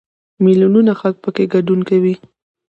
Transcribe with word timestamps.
میلیونونه 0.43 0.91
خلک 0.99 1.17
پکې 1.23 1.45
ګډون 1.53 1.79
کوي. 1.89 2.13